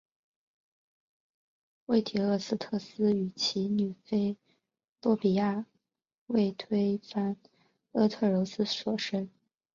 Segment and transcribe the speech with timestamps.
[1.85, 4.35] 为堤厄斯忒斯与其女菲
[4.99, 5.67] 洛庇亚
[6.25, 7.37] 为推翻
[7.91, 9.29] 阿特柔斯所生。